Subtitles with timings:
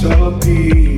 [0.00, 0.97] so peace.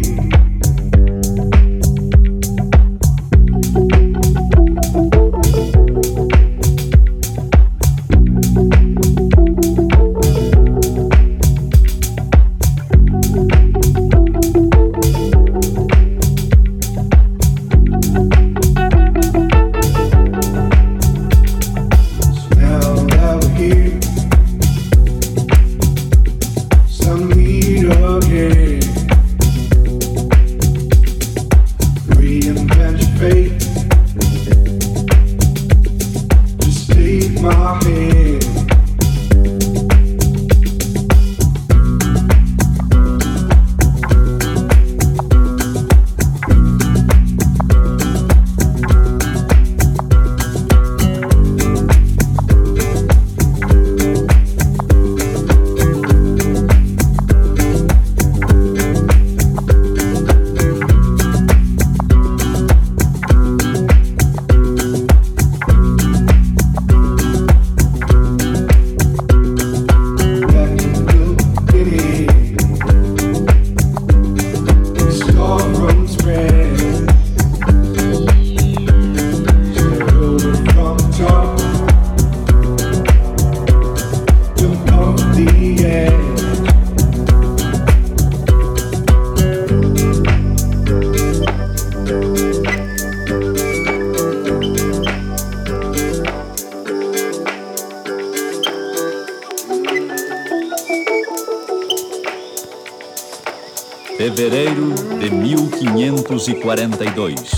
[106.55, 107.53] 1542.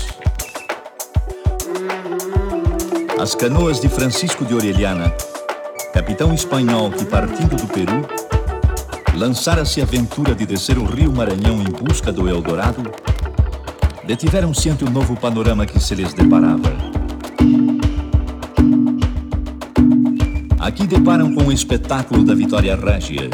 [3.19, 5.11] As canoas de Francisco de Orellana,
[5.93, 8.07] capitão espanhol que, partindo do Peru,
[9.15, 12.83] lançara-se a aventura de descer o rio Maranhão em busca do Eldorado,
[14.05, 16.71] detiveram-se ante o novo panorama que se lhes deparava.
[20.59, 23.29] Aqui deparam com o espetáculo da vitória régia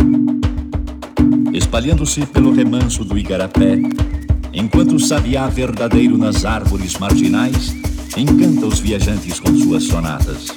[1.54, 3.80] espalhando-se pelo remanso do igarapé,
[4.60, 7.74] enquanto o sabiá verdadeiro nas árvores marginais
[8.17, 10.48] encanta os viajantes com suas sonatas.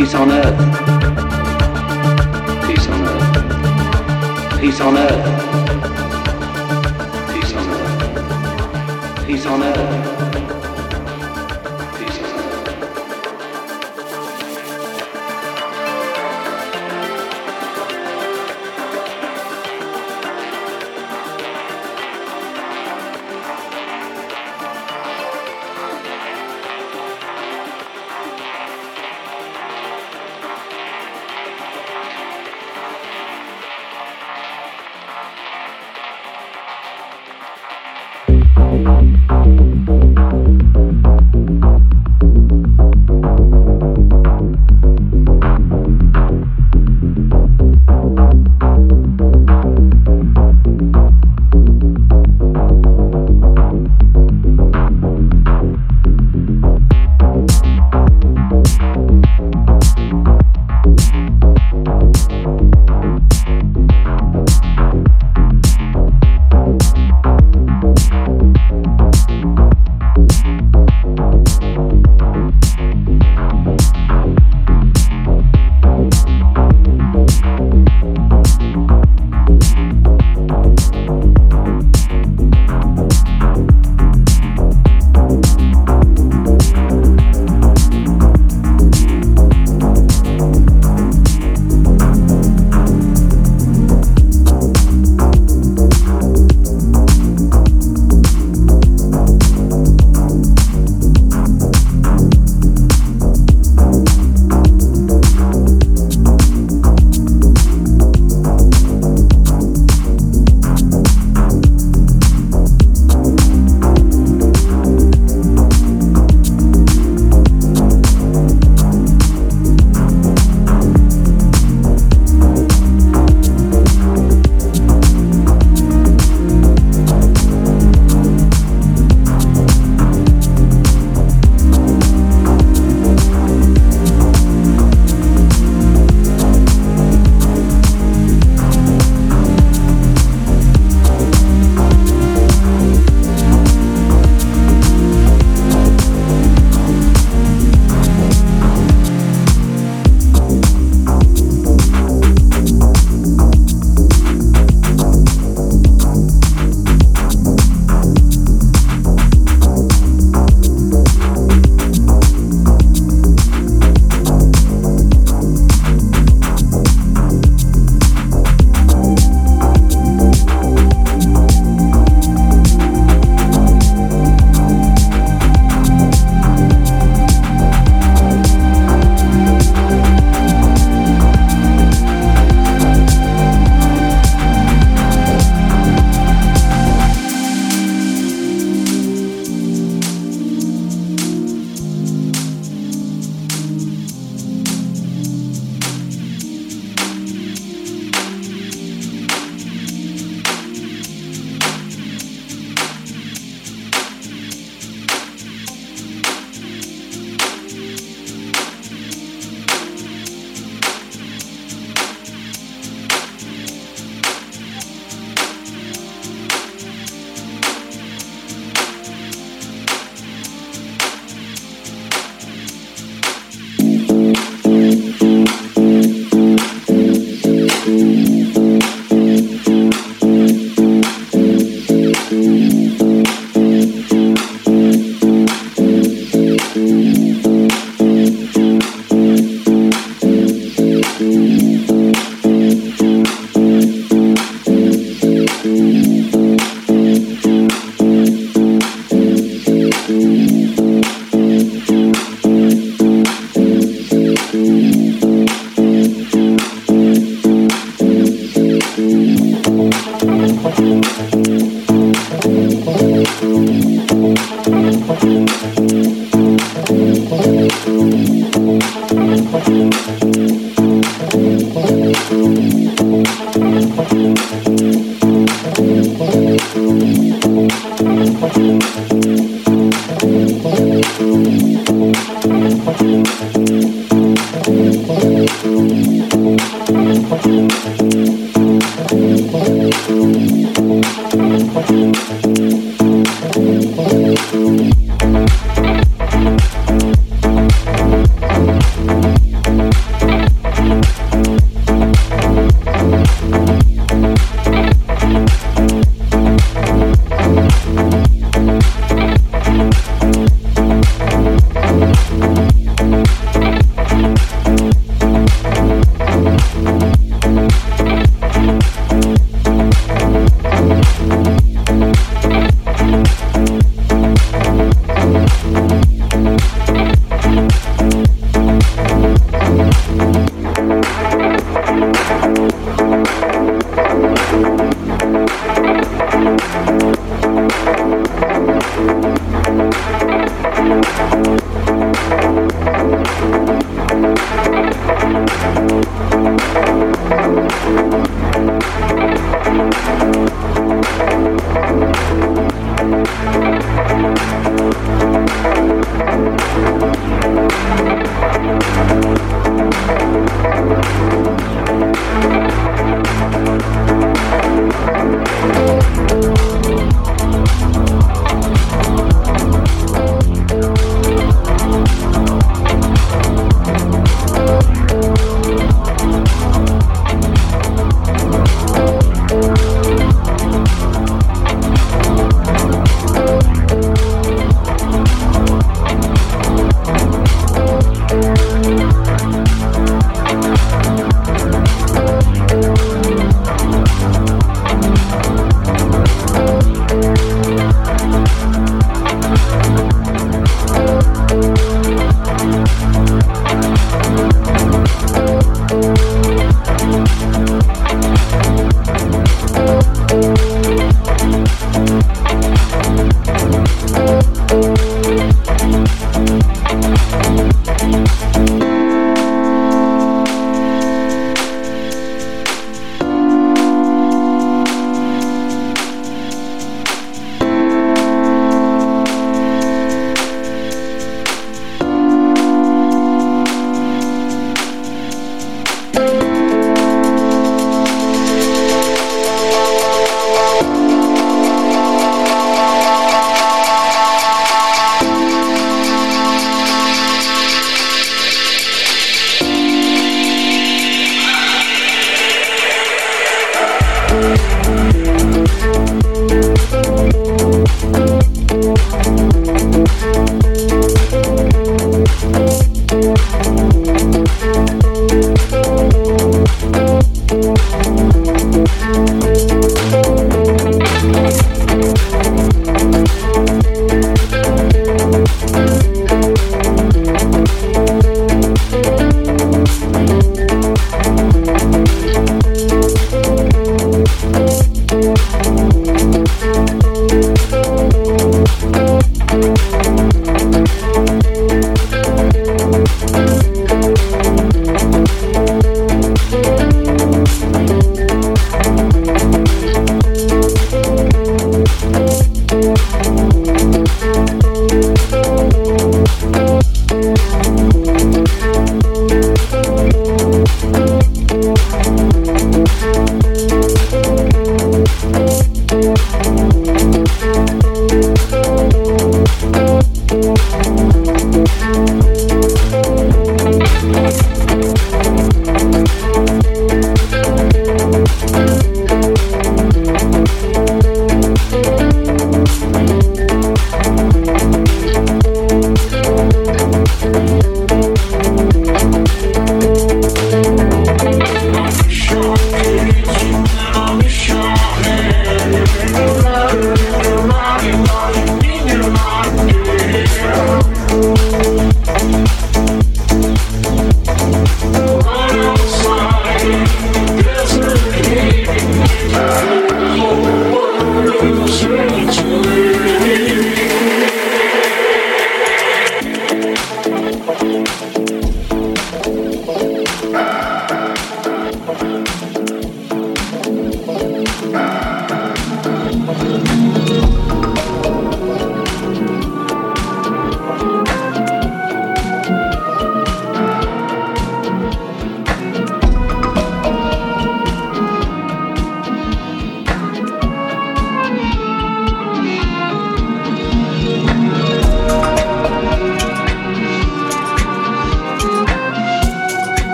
[0.00, 0.56] Peace on earth.
[2.66, 4.58] Peace on earth.
[4.58, 5.24] Peace on earth.
[7.34, 9.26] Peace on earth.
[9.26, 10.19] Peace on earth.